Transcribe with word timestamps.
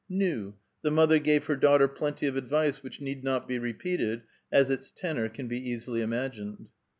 Nu! 0.09 0.55
the 0.81 0.89
mother 0.89 1.19
gave 1.19 1.45
her 1.45 1.55
daughter 1.55 1.87
plenty 1.87 2.25
of 2.25 2.35
advice 2.35 2.81
which 2.81 2.99
need 2.99 3.23
not 3.23 3.47
be 3.47 3.59
repeated, 3.59 4.23
as 4.51 4.71
its 4.71 4.91
tenor 4.91 5.29
can 5.29 5.47
be 5.47 5.69
easily 5.69 6.01
imagined. 6.01 6.69